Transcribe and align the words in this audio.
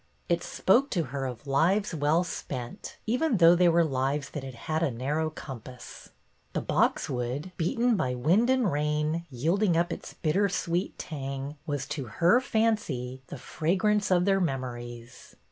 It 0.27 0.41
spoke 0.41 0.89
to 0.97 1.03
her 1.13 1.27
of 1.27 1.45
lives 1.45 1.93
well 1.93 2.23
spent, 2.23 2.97
even 3.05 3.37
though 3.37 3.53
they 3.53 3.69
were 3.69 3.83
lives 3.85 4.31
that 4.31 4.43
had 4.43 4.55
had 4.55 4.81
a 4.81 4.89
narrow 4.89 5.29
compass; 5.29 6.09
the 6.53 6.59
boxwood 6.61 7.51
beaten 7.55 7.95
by 7.95 8.15
wind 8.15 8.49
and 8.49 8.71
rain, 8.71 9.27
yielding 9.29 9.77
up 9.77 9.93
its 9.93 10.15
bitter 10.15 10.49
sweet 10.49 10.97
tang, 10.97 11.55
was, 11.67 11.85
to 11.89 12.05
her 12.05 12.41
fancy, 12.41 13.21
the 13.27 13.37
fragrance 13.37 14.09
of 14.09 14.25
their 14.25 14.41
memories. 14.41 15.35